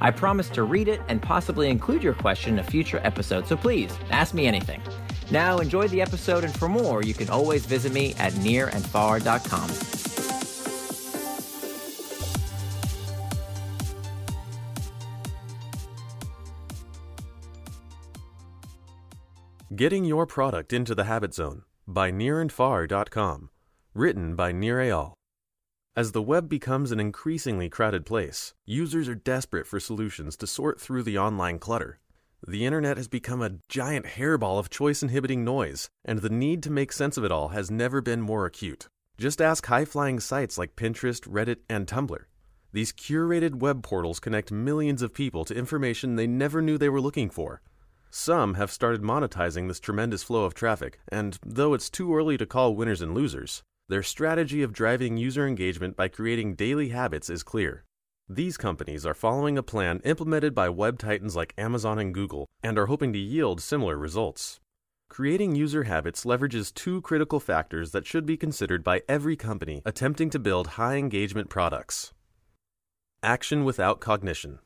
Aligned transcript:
I 0.00 0.10
promise 0.10 0.48
to 0.50 0.62
read 0.62 0.88
it 0.88 1.00
and 1.08 1.20
possibly 1.20 1.68
include 1.68 2.02
your 2.02 2.14
question 2.14 2.54
in 2.54 2.58
a 2.60 2.64
future 2.64 3.00
episode, 3.04 3.46
so 3.46 3.56
please 3.56 3.96
ask 4.10 4.34
me 4.34 4.46
anything. 4.46 4.80
Now, 5.30 5.58
enjoy 5.58 5.88
the 5.88 6.02
episode, 6.02 6.44
and 6.44 6.56
for 6.56 6.68
more, 6.68 7.02
you 7.02 7.14
can 7.14 7.28
always 7.30 7.66
visit 7.66 7.92
me 7.92 8.14
at 8.18 8.32
nirandfar.com. 8.34 9.70
Getting 19.76 20.04
Your 20.04 20.26
Product 20.26 20.72
into 20.72 20.94
the 20.94 21.04
Habit 21.04 21.32
Zone 21.32 21.62
by 21.86 22.10
nirandfar.com. 22.10 23.50
Written 23.94 24.36
by 24.36 24.52
Nir 24.52 24.76
Eyal. 24.78 25.19
As 25.96 26.12
the 26.12 26.22
web 26.22 26.48
becomes 26.48 26.92
an 26.92 27.00
increasingly 27.00 27.68
crowded 27.68 28.06
place, 28.06 28.54
users 28.64 29.08
are 29.08 29.16
desperate 29.16 29.66
for 29.66 29.80
solutions 29.80 30.36
to 30.36 30.46
sort 30.46 30.80
through 30.80 31.02
the 31.02 31.18
online 31.18 31.58
clutter. 31.58 31.98
The 32.46 32.64
internet 32.64 32.96
has 32.96 33.08
become 33.08 33.42
a 33.42 33.58
giant 33.68 34.06
hairball 34.06 34.60
of 34.60 34.70
choice 34.70 35.02
inhibiting 35.02 35.44
noise, 35.44 35.90
and 36.04 36.20
the 36.20 36.30
need 36.30 36.62
to 36.62 36.70
make 36.70 36.92
sense 36.92 37.16
of 37.16 37.24
it 37.24 37.32
all 37.32 37.48
has 37.48 37.72
never 37.72 38.00
been 38.00 38.20
more 38.20 38.46
acute. 38.46 38.88
Just 39.18 39.42
ask 39.42 39.66
high 39.66 39.84
flying 39.84 40.20
sites 40.20 40.56
like 40.56 40.76
Pinterest, 40.76 41.28
Reddit, 41.28 41.58
and 41.68 41.88
Tumblr. 41.88 42.24
These 42.72 42.92
curated 42.92 43.56
web 43.56 43.82
portals 43.82 44.20
connect 44.20 44.52
millions 44.52 45.02
of 45.02 45.12
people 45.12 45.44
to 45.44 45.56
information 45.56 46.14
they 46.14 46.28
never 46.28 46.62
knew 46.62 46.78
they 46.78 46.88
were 46.88 47.00
looking 47.00 47.30
for. 47.30 47.62
Some 48.10 48.54
have 48.54 48.70
started 48.70 49.02
monetizing 49.02 49.66
this 49.66 49.80
tremendous 49.80 50.22
flow 50.22 50.44
of 50.44 50.54
traffic, 50.54 51.00
and 51.08 51.36
though 51.44 51.74
it's 51.74 51.90
too 51.90 52.14
early 52.14 52.38
to 52.38 52.46
call 52.46 52.76
winners 52.76 53.02
and 53.02 53.12
losers, 53.12 53.64
their 53.90 54.04
strategy 54.04 54.62
of 54.62 54.72
driving 54.72 55.16
user 55.16 55.44
engagement 55.48 55.96
by 55.96 56.06
creating 56.06 56.54
daily 56.54 56.90
habits 56.90 57.28
is 57.28 57.42
clear. 57.42 57.84
These 58.28 58.56
companies 58.56 59.04
are 59.04 59.14
following 59.14 59.58
a 59.58 59.64
plan 59.64 60.00
implemented 60.04 60.54
by 60.54 60.68
web 60.68 60.96
titans 60.96 61.34
like 61.34 61.52
Amazon 61.58 61.98
and 61.98 62.14
Google 62.14 62.46
and 62.62 62.78
are 62.78 62.86
hoping 62.86 63.12
to 63.14 63.18
yield 63.18 63.60
similar 63.60 63.96
results. 63.96 64.60
Creating 65.08 65.56
user 65.56 65.82
habits 65.82 66.24
leverages 66.24 66.72
two 66.72 67.00
critical 67.00 67.40
factors 67.40 67.90
that 67.90 68.06
should 68.06 68.24
be 68.24 68.36
considered 68.36 68.84
by 68.84 69.02
every 69.08 69.34
company 69.34 69.82
attempting 69.84 70.30
to 70.30 70.38
build 70.38 70.78
high 70.78 70.94
engagement 70.94 71.50
products 71.50 72.12
action 73.24 73.64
without 73.64 73.98
cognition. 73.98 74.60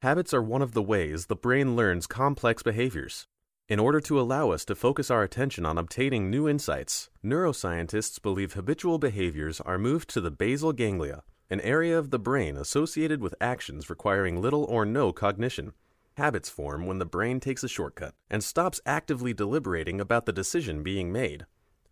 Habits 0.00 0.32
are 0.32 0.40
one 0.40 0.62
of 0.62 0.74
the 0.74 0.82
ways 0.82 1.26
the 1.26 1.34
brain 1.34 1.74
learns 1.74 2.06
complex 2.06 2.62
behaviors. 2.62 3.26
In 3.66 3.80
order 3.80 3.98
to 4.00 4.20
allow 4.20 4.50
us 4.50 4.62
to 4.66 4.74
focus 4.74 5.10
our 5.10 5.22
attention 5.22 5.64
on 5.64 5.78
obtaining 5.78 6.28
new 6.28 6.46
insights, 6.46 7.08
neuroscientists 7.24 8.20
believe 8.20 8.52
habitual 8.52 8.98
behaviors 8.98 9.58
are 9.62 9.78
moved 9.78 10.10
to 10.10 10.20
the 10.20 10.30
basal 10.30 10.74
ganglia, 10.74 11.22
an 11.48 11.62
area 11.62 11.98
of 11.98 12.10
the 12.10 12.18
brain 12.18 12.58
associated 12.58 13.22
with 13.22 13.34
actions 13.40 13.88
requiring 13.88 14.42
little 14.42 14.64
or 14.64 14.84
no 14.84 15.14
cognition. 15.14 15.72
Habits 16.18 16.50
form 16.50 16.84
when 16.84 16.98
the 16.98 17.06
brain 17.06 17.40
takes 17.40 17.64
a 17.64 17.68
shortcut 17.68 18.14
and 18.28 18.44
stops 18.44 18.82
actively 18.84 19.32
deliberating 19.32 19.98
about 19.98 20.26
the 20.26 20.32
decision 20.32 20.82
being 20.82 21.10
made. 21.10 21.46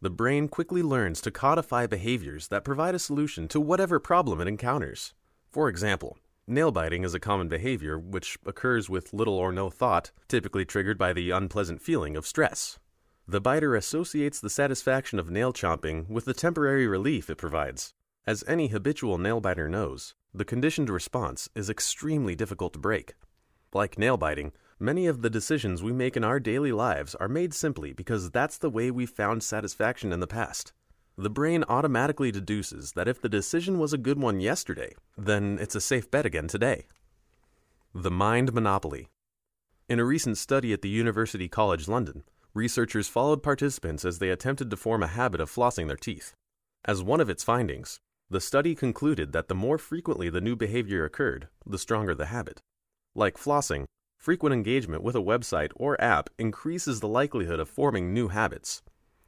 The 0.00 0.08
brain 0.08 0.48
quickly 0.48 0.82
learns 0.82 1.20
to 1.20 1.30
codify 1.30 1.86
behaviors 1.86 2.48
that 2.48 2.64
provide 2.64 2.94
a 2.94 2.98
solution 2.98 3.46
to 3.48 3.60
whatever 3.60 4.00
problem 4.00 4.40
it 4.40 4.48
encounters. 4.48 5.12
For 5.50 5.68
example, 5.68 6.16
Nail 6.50 6.72
biting 6.72 7.04
is 7.04 7.12
a 7.12 7.20
common 7.20 7.46
behavior 7.46 7.98
which 7.98 8.38
occurs 8.46 8.88
with 8.88 9.12
little 9.12 9.34
or 9.34 9.52
no 9.52 9.68
thought, 9.68 10.12
typically 10.28 10.64
triggered 10.64 10.96
by 10.96 11.12
the 11.12 11.30
unpleasant 11.30 11.82
feeling 11.82 12.16
of 12.16 12.26
stress. 12.26 12.78
The 13.26 13.38
biter 13.38 13.76
associates 13.76 14.40
the 14.40 14.48
satisfaction 14.48 15.18
of 15.18 15.28
nail 15.28 15.52
chomping 15.52 16.08
with 16.08 16.24
the 16.24 16.32
temporary 16.32 16.86
relief 16.86 17.28
it 17.28 17.36
provides. 17.36 17.92
As 18.26 18.44
any 18.48 18.68
habitual 18.68 19.18
nail 19.18 19.42
biter 19.42 19.68
knows, 19.68 20.14
the 20.32 20.46
conditioned 20.46 20.88
response 20.88 21.50
is 21.54 21.68
extremely 21.68 22.34
difficult 22.34 22.72
to 22.72 22.78
break. 22.78 23.12
Like 23.74 23.98
nail 23.98 24.16
biting, 24.16 24.52
many 24.80 25.06
of 25.06 25.20
the 25.20 25.28
decisions 25.28 25.82
we 25.82 25.92
make 25.92 26.16
in 26.16 26.24
our 26.24 26.40
daily 26.40 26.72
lives 26.72 27.14
are 27.16 27.28
made 27.28 27.52
simply 27.52 27.92
because 27.92 28.30
that's 28.30 28.56
the 28.56 28.70
way 28.70 28.90
we 28.90 29.04
found 29.04 29.42
satisfaction 29.42 30.14
in 30.14 30.20
the 30.20 30.26
past. 30.26 30.72
The 31.20 31.28
brain 31.28 31.64
automatically 31.68 32.30
deduces 32.30 32.92
that 32.92 33.08
if 33.08 33.20
the 33.20 33.28
decision 33.28 33.80
was 33.80 33.92
a 33.92 33.98
good 33.98 34.20
one 34.20 34.38
yesterday, 34.38 34.94
then 35.16 35.58
it's 35.60 35.74
a 35.74 35.80
safe 35.80 36.08
bet 36.08 36.24
again 36.24 36.46
today. 36.46 36.86
The 37.92 38.12
Mind 38.12 38.52
Monopoly. 38.52 39.08
In 39.88 39.98
a 39.98 40.04
recent 40.04 40.38
study 40.38 40.72
at 40.72 40.80
the 40.80 40.88
University 40.88 41.48
College 41.48 41.88
London, 41.88 42.22
researchers 42.54 43.08
followed 43.08 43.42
participants 43.42 44.04
as 44.04 44.20
they 44.20 44.30
attempted 44.30 44.70
to 44.70 44.76
form 44.76 45.02
a 45.02 45.08
habit 45.08 45.40
of 45.40 45.50
flossing 45.50 45.88
their 45.88 45.96
teeth. 45.96 46.34
As 46.84 47.02
one 47.02 47.20
of 47.20 47.28
its 47.28 47.42
findings, 47.42 47.98
the 48.30 48.40
study 48.40 48.76
concluded 48.76 49.32
that 49.32 49.48
the 49.48 49.56
more 49.56 49.76
frequently 49.76 50.30
the 50.30 50.40
new 50.40 50.54
behavior 50.54 51.04
occurred, 51.04 51.48
the 51.66 51.78
stronger 51.78 52.14
the 52.14 52.26
habit. 52.26 52.60
Like 53.16 53.36
flossing, 53.36 53.86
frequent 54.18 54.52
engagement 54.52 55.02
with 55.02 55.16
a 55.16 55.20
website 55.20 55.72
or 55.74 56.00
app 56.00 56.30
increases 56.38 57.00
the 57.00 57.08
likelihood 57.08 57.58
of 57.58 57.68
forming 57.68 58.14
new 58.14 58.28
habits. 58.28 58.82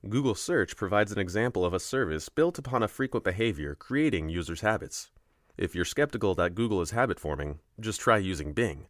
Google 0.09 0.35
Search 0.35 0.77
provides 0.77 1.13
an 1.13 1.19
example 1.19 1.63
of 1.63 1.75
a 1.75 1.79
service 1.79 2.31
built 2.31 2.59
upon 2.59 2.83
a 2.83 2.89
frequent 2.89 3.23
behavior 3.23 3.75
creating 3.75 4.31
users' 4.31 4.63
habits. 4.63 5.11
If 5.59 5.75
you're 5.75 5.85
skeptical 5.85 6.35
that 6.37 6.55
Google 6.55 6.81
is 6.81 6.93
habit 6.93 7.21
forming, 7.21 7.59
just 7.79 8.01
try 8.01 8.17
using 8.17 8.55
Bing. 8.55 8.87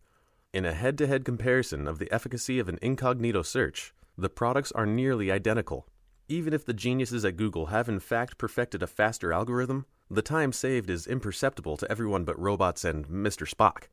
In 0.52 0.64
a 0.64 0.72
head 0.72 0.96
to 0.98 1.08
head 1.08 1.24
comparison 1.24 1.88
of 1.88 1.98
the 1.98 2.10
efficacy 2.12 2.60
of 2.60 2.68
an 2.68 2.78
incognito 2.80 3.42
search, 3.42 3.92
the 4.16 4.28
products 4.28 4.70
are 4.70 4.86
nearly 4.86 5.32
identical. 5.32 5.88
Even 6.28 6.52
if 6.52 6.64
the 6.64 6.72
geniuses 6.72 7.24
at 7.24 7.36
Google 7.36 7.66
have 7.66 7.88
in 7.88 7.98
fact 7.98 8.38
perfected 8.38 8.80
a 8.80 8.86
faster 8.86 9.32
algorithm, 9.32 9.86
the 10.08 10.22
time 10.22 10.52
saved 10.52 10.88
is 10.88 11.08
imperceptible 11.08 11.76
to 11.78 11.90
everyone 11.90 12.24
but 12.24 12.38
robots 12.38 12.84
and 12.84 13.08
Mr. 13.08 13.52
Spock. 13.52 13.88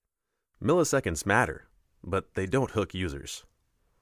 Milliseconds 0.63 1.25
matter, 1.25 1.65
but 2.03 2.35
they 2.35 2.45
don't 2.45 2.71
hook 2.71 2.93
users. 2.93 3.43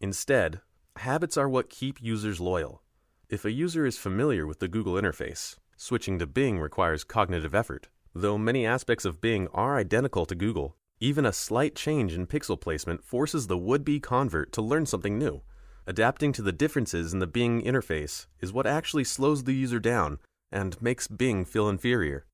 Instead, 0.01 0.59
habits 0.97 1.37
are 1.37 1.47
what 1.47 1.69
keep 1.69 2.01
users 2.01 2.41
loyal. 2.41 2.81
If 3.27 3.43
a 3.43 3.51
user 3.51 3.87
is 3.87 3.97
familiar 3.97 4.45
with 4.45 4.59
the 4.59 4.67
Google 4.67 4.93
interface, 4.93 5.55
switching 5.75 6.19
to 6.19 6.27
Bing 6.27 6.59
requires 6.59 7.03
cognitive 7.03 7.55
effort. 7.55 7.87
Though 8.13 8.37
many 8.37 8.67
aspects 8.67 9.03
of 9.03 9.19
Bing 9.19 9.47
are 9.51 9.77
identical 9.77 10.27
to 10.27 10.35
Google, 10.35 10.77
even 10.99 11.25
a 11.25 11.33
slight 11.33 11.73
change 11.75 12.13
in 12.13 12.27
pixel 12.27 12.59
placement 12.61 13.03
forces 13.03 13.47
the 13.47 13.57
would 13.57 13.83
be 13.83 13.99
convert 13.99 14.51
to 14.51 14.61
learn 14.61 14.85
something 14.85 15.17
new. 15.17 15.41
Adapting 15.87 16.33
to 16.33 16.43
the 16.43 16.51
differences 16.51 17.13
in 17.13 17.19
the 17.19 17.25
Bing 17.25 17.63
interface 17.63 18.27
is 18.41 18.53
what 18.53 18.67
actually 18.67 19.03
slows 19.03 19.43
the 19.43 19.55
user 19.55 19.79
down 19.79 20.19
and 20.51 20.79
makes 20.79 21.07
Bing 21.07 21.45
feel 21.45 21.67
inferior. 21.67 22.27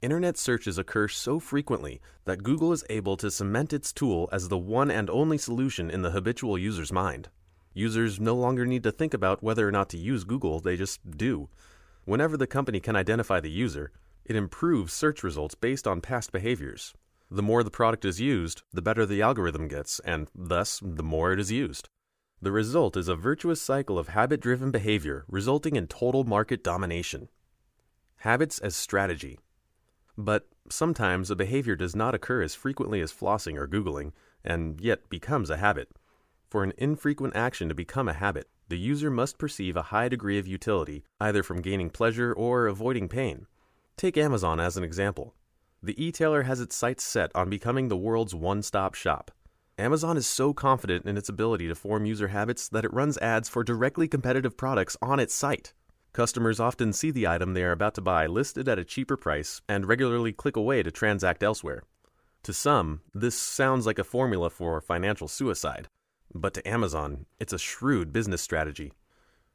Internet 0.00 0.36
searches 0.36 0.76
occur 0.76 1.06
so 1.06 1.38
frequently 1.38 2.00
that 2.24 2.42
Google 2.42 2.72
is 2.72 2.84
able 2.90 3.16
to 3.18 3.30
cement 3.30 3.72
its 3.72 3.92
tool 3.92 4.28
as 4.32 4.48
the 4.48 4.58
one 4.58 4.90
and 4.90 5.08
only 5.08 5.38
solution 5.38 5.88
in 5.88 6.02
the 6.02 6.10
habitual 6.10 6.58
user's 6.58 6.90
mind. 6.90 7.28
Users 7.74 8.20
no 8.20 8.34
longer 8.34 8.66
need 8.66 8.82
to 8.82 8.92
think 8.92 9.14
about 9.14 9.42
whether 9.42 9.66
or 9.66 9.72
not 9.72 9.88
to 9.90 9.98
use 9.98 10.24
Google, 10.24 10.60
they 10.60 10.76
just 10.76 11.00
do. 11.16 11.48
Whenever 12.04 12.36
the 12.36 12.46
company 12.46 12.80
can 12.80 12.96
identify 12.96 13.40
the 13.40 13.50
user, 13.50 13.92
it 14.24 14.36
improves 14.36 14.92
search 14.92 15.22
results 15.22 15.54
based 15.54 15.86
on 15.86 16.00
past 16.00 16.32
behaviors. 16.32 16.92
The 17.30 17.42
more 17.42 17.62
the 17.62 17.70
product 17.70 18.04
is 18.04 18.20
used, 18.20 18.62
the 18.72 18.82
better 18.82 19.06
the 19.06 19.22
algorithm 19.22 19.68
gets, 19.68 20.00
and 20.00 20.28
thus, 20.34 20.80
the 20.82 21.02
more 21.02 21.32
it 21.32 21.40
is 21.40 21.50
used. 21.50 21.88
The 22.42 22.52
result 22.52 22.96
is 22.96 23.08
a 23.08 23.16
virtuous 23.16 23.62
cycle 23.62 23.98
of 23.98 24.08
habit 24.08 24.40
driven 24.40 24.70
behavior 24.70 25.24
resulting 25.28 25.76
in 25.76 25.86
total 25.86 26.24
market 26.24 26.62
domination. 26.62 27.28
Habits 28.16 28.58
as 28.58 28.76
strategy. 28.76 29.38
But 30.18 30.48
sometimes 30.68 31.30
a 31.30 31.36
behavior 31.36 31.76
does 31.76 31.96
not 31.96 32.14
occur 32.14 32.42
as 32.42 32.54
frequently 32.54 33.00
as 33.00 33.12
flossing 33.12 33.56
or 33.56 33.66
Googling, 33.66 34.12
and 34.44 34.80
yet 34.80 35.08
becomes 35.08 35.50
a 35.50 35.56
habit. 35.56 35.88
For 36.52 36.62
an 36.62 36.74
infrequent 36.76 37.34
action 37.34 37.70
to 37.70 37.74
become 37.74 38.10
a 38.10 38.12
habit, 38.12 38.46
the 38.68 38.76
user 38.76 39.10
must 39.10 39.38
perceive 39.38 39.74
a 39.74 39.88
high 39.88 40.10
degree 40.10 40.38
of 40.38 40.46
utility, 40.46 41.02
either 41.18 41.42
from 41.42 41.62
gaining 41.62 41.88
pleasure 41.88 42.30
or 42.30 42.66
avoiding 42.66 43.08
pain. 43.08 43.46
Take 43.96 44.18
Amazon 44.18 44.60
as 44.60 44.76
an 44.76 44.84
example. 44.84 45.34
The 45.82 45.96
e-tailer 45.96 46.42
has 46.42 46.60
its 46.60 46.76
sights 46.76 47.04
set 47.04 47.34
on 47.34 47.48
becoming 47.48 47.88
the 47.88 47.96
world's 47.96 48.34
one-stop 48.34 48.92
shop. 48.92 49.30
Amazon 49.78 50.18
is 50.18 50.26
so 50.26 50.52
confident 50.52 51.06
in 51.06 51.16
its 51.16 51.30
ability 51.30 51.68
to 51.68 51.74
form 51.74 52.04
user 52.04 52.28
habits 52.28 52.68
that 52.68 52.84
it 52.84 52.92
runs 52.92 53.16
ads 53.16 53.48
for 53.48 53.64
directly 53.64 54.06
competitive 54.06 54.54
products 54.54 54.98
on 55.00 55.18
its 55.18 55.34
site. 55.34 55.72
Customers 56.12 56.60
often 56.60 56.92
see 56.92 57.10
the 57.10 57.26
item 57.26 57.54
they 57.54 57.64
are 57.64 57.72
about 57.72 57.94
to 57.94 58.02
buy 58.02 58.26
listed 58.26 58.68
at 58.68 58.78
a 58.78 58.84
cheaper 58.84 59.16
price 59.16 59.62
and 59.70 59.88
regularly 59.88 60.34
click 60.34 60.56
away 60.56 60.82
to 60.82 60.90
transact 60.90 61.42
elsewhere. 61.42 61.82
To 62.42 62.52
some, 62.52 63.00
this 63.14 63.36
sounds 63.38 63.86
like 63.86 63.98
a 63.98 64.04
formula 64.04 64.50
for 64.50 64.82
financial 64.82 65.28
suicide, 65.28 65.88
But 66.34 66.54
to 66.54 66.68
Amazon, 66.68 67.26
it's 67.38 67.52
a 67.52 67.58
shrewd 67.58 68.12
business 68.12 68.42
strategy. 68.42 68.92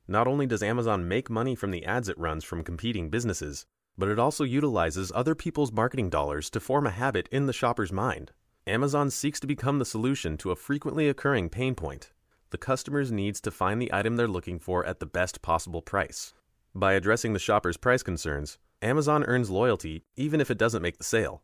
Not 0.07 0.27
only 0.27 0.45
does 0.45 0.63
Amazon 0.63 1.07
make 1.07 1.29
money 1.29 1.55
from 1.55 1.71
the 1.71 1.85
ads 1.85 2.07
it 2.07 2.17
runs 2.17 2.43
from 2.43 2.63
competing 2.63 3.09
businesses, 3.09 3.65
but 3.97 4.09
it 4.09 4.19
also 4.19 4.43
utilizes 4.43 5.11
other 5.15 5.35
people's 5.35 5.71
marketing 5.71 6.09
dollars 6.09 6.49
to 6.51 6.59
form 6.59 6.85
a 6.85 6.91
habit 6.91 7.27
in 7.31 7.45
the 7.45 7.53
shopper's 7.53 7.91
mind. 7.91 8.31
Amazon 8.65 9.09
seeks 9.09 9.39
to 9.39 9.47
become 9.47 9.79
the 9.79 9.85
solution 9.85 10.37
to 10.37 10.51
a 10.51 10.55
frequently 10.55 11.09
occurring 11.09 11.49
pain 11.49 11.73
point 11.73 12.11
the 12.49 12.57
customer's 12.57 13.11
needs 13.11 13.41
to 13.41 13.51
find 13.51 13.81
the 13.81 13.93
item 13.93 14.15
they're 14.15 14.27
looking 14.27 14.59
for 14.59 14.85
at 14.85 14.99
the 14.99 15.05
best 15.05 15.41
possible 15.41 15.81
price. 15.81 16.33
By 16.73 16.93
addressing 16.93 17.33
the 17.33 17.39
shopper's 17.39 17.77
price 17.77 18.03
concerns, 18.03 18.57
Amazon 18.81 19.23
earns 19.25 19.49
loyalty 19.49 20.03
even 20.15 20.39
if 20.39 20.49
it 20.49 20.57
doesn't 20.57 20.81
make 20.81 20.97
the 20.97 21.03
sale. 21.03 21.41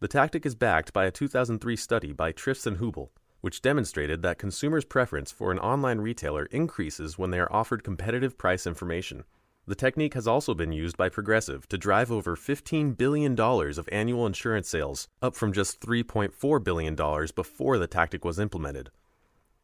The 0.00 0.08
tactic 0.08 0.44
is 0.44 0.54
backed 0.54 0.92
by 0.92 1.04
a 1.04 1.10
2003 1.10 1.76
study 1.76 2.12
by 2.12 2.32
Trifts 2.32 2.66
and 2.66 2.78
Häubl, 2.78 3.10
which 3.44 3.60
demonstrated 3.60 4.22
that 4.22 4.38
consumers' 4.38 4.86
preference 4.86 5.30
for 5.30 5.52
an 5.52 5.58
online 5.58 5.98
retailer 5.98 6.46
increases 6.46 7.18
when 7.18 7.30
they 7.30 7.38
are 7.38 7.52
offered 7.52 7.84
competitive 7.84 8.38
price 8.38 8.66
information. 8.66 9.22
The 9.66 9.74
technique 9.74 10.14
has 10.14 10.26
also 10.26 10.54
been 10.54 10.72
used 10.72 10.96
by 10.96 11.10
Progressive 11.10 11.68
to 11.68 11.76
drive 11.76 12.10
over 12.10 12.36
$15 12.36 12.96
billion 12.96 13.38
of 13.38 13.88
annual 13.92 14.24
insurance 14.24 14.70
sales, 14.70 15.08
up 15.20 15.36
from 15.36 15.52
just 15.52 15.78
$3.4 15.80 16.64
billion 16.64 16.94
before 17.34 17.76
the 17.76 17.86
tactic 17.86 18.24
was 18.24 18.38
implemented. 18.38 18.88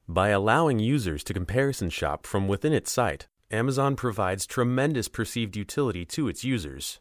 By 0.06 0.29
allowing 0.29 0.79
users 0.79 1.25
to 1.25 1.33
comparison 1.33 1.88
shop 1.88 2.26
from 2.26 2.49
within 2.49 2.75
its 2.75 2.93
site, 2.93 3.29
Amazon 3.50 3.97
provides 3.97 4.44
tremendous 4.44 5.09
perceived 5.09 5.56
utility 5.56 6.05
to 6.05 6.29
its 6.29 6.44
users. 6.44 7.00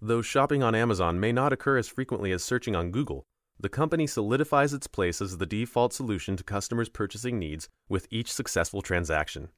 Though 0.00 0.22
shopping 0.22 0.62
on 0.62 0.76
Amazon 0.76 1.18
may 1.18 1.32
not 1.32 1.52
occur 1.52 1.78
as 1.78 1.88
frequently 1.88 2.30
as 2.30 2.44
searching 2.44 2.76
on 2.76 2.92
Google, 2.92 3.24
the 3.62 3.68
company 3.68 4.08
solidifies 4.08 4.74
its 4.74 4.88
place 4.88 5.22
as 5.22 5.38
the 5.38 5.46
default 5.46 5.92
solution 5.92 6.36
to 6.36 6.42
customers' 6.42 6.88
purchasing 6.88 7.38
needs 7.38 7.68
with 7.88 8.08
each 8.10 8.30
successful 8.30 8.82
transaction. 8.82 9.50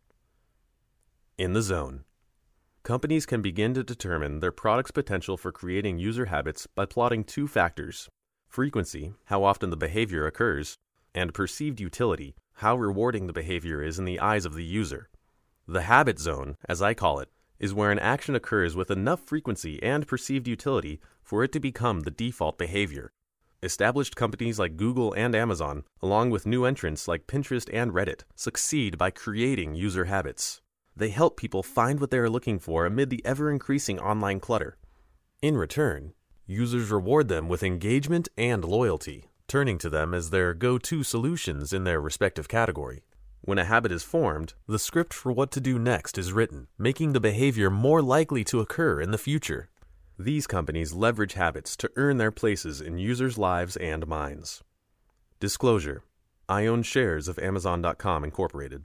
In 1.39 1.55
the 1.55 1.63
zone. 1.63 2.05
Companies 2.83 3.25
can 3.25 3.41
begin 3.41 3.73
to 3.73 3.83
determine 3.83 4.41
their 4.41 4.53
product's 4.53 4.91
potential 4.91 5.39
for 5.39 5.51
creating 5.51 5.99
user 5.99 6.27
habits 6.27 6.67
by 6.67 6.85
plotting 6.85 7.25
two 7.25 7.49
factors 7.49 8.11
frequency, 8.47 9.15
how 9.25 9.43
often 9.43 9.71
the 9.71 9.77
behavior 9.77 10.27
occurs, 10.27 10.77
and 11.15 11.35
perceived 11.35 11.81
utility, 11.81 12.37
how 12.57 12.77
rewarding 12.77 13.27
the 13.27 13.33
behavior 13.33 13.83
is 13.83 13.99
in 13.99 14.05
the 14.05 14.21
eyes 14.21 14.45
of 14.45 14.55
the 14.55 14.63
user. 14.63 15.09
The 15.67 15.83
habit 15.83 16.19
zone, 16.19 16.57
as 16.69 16.83
I 16.83 16.93
call 16.93 17.21
it, 17.21 17.31
is 17.59 17.73
where 17.73 17.91
an 17.91 17.99
action 17.99 18.35
occurs 18.35 18.77
with 18.77 18.91
enough 18.91 19.21
frequency 19.21 19.83
and 19.83 20.07
perceived 20.07 20.47
utility 20.47 21.01
for 21.23 21.43
it 21.43 21.53
to 21.53 21.59
become 21.59 22.01
the 22.01 22.11
default 22.11 22.59
behavior. 22.59 23.11
Established 23.65 24.15
companies 24.15 24.59
like 24.59 24.77
Google 24.77 25.15
and 25.15 25.35
Amazon, 25.35 25.85
along 26.03 26.29
with 26.29 26.45
new 26.45 26.67
entrants 26.67 27.09
like 27.09 27.27
Pinterest 27.27 27.67
and 27.73 27.93
Reddit, 27.93 28.25
succeed 28.37 28.99
by 28.99 29.11
creating 29.11 29.75
user 29.75 30.05
habits. 30.05 30.61
They 30.95 31.09
help 31.09 31.39
people 31.39 31.63
find 31.63 31.99
what 31.99 32.11
they 32.11 32.19
are 32.19 32.29
looking 32.29 32.59
for 32.59 32.85
amid 32.85 33.09
the 33.09 33.25
ever 33.25 33.51
increasing 33.51 33.99
online 33.99 34.39
clutter. 34.39 34.77
In 35.41 35.57
return, 35.57 36.13
users 36.47 36.91
reward 36.91 37.29
them 37.29 37.49
with 37.49 37.63
engagement 37.63 38.29
and 38.37 38.63
loyalty, 38.67 39.31
turning 39.49 39.79
to 39.79 39.89
them 39.89 40.13
as 40.13 40.29
their 40.29 40.53
go 40.53 40.77
to 40.77 41.03
solutions 41.03 41.73
in 41.73 41.85
their 41.85 42.03
respective 42.03 42.49
category. 42.49 43.03
When 43.41 43.57
a 43.57 43.65
habit 43.65 43.93
is 43.93 44.03
formed, 44.03 44.53
the 44.69 44.79
script 44.79 45.15
for 45.15 45.33
what 45.33 45.51
to 45.53 45.61
do 45.61 45.79
next 45.79 46.19
is 46.19 46.35
written, 46.35 46.67
making 46.77 47.15
the 47.15 47.21
behavior 47.21 47.71
more 47.71 48.03
likely 48.03 48.45
to 48.45 48.61
occur 48.61 49.01
in 49.01 49.11
the 49.11 49.17
future. 49.17 49.71
These 50.19 50.47
companies 50.47 50.93
leverage 50.93 51.33
habits 51.33 51.77
to 51.77 51.91
earn 51.97 52.19
their 52.19 52.31
places 52.31 52.81
in 52.81 52.99
users' 52.99 53.37
lives 53.37 53.77
and 53.77 54.07
minds. 54.07 54.63
Disclosure 55.41 56.05
I 56.49 56.67
own 56.67 56.85
shares 56.85 57.27
of 57.27 57.39
Amazon.com 57.41 58.23
Incorporated. 58.23 58.85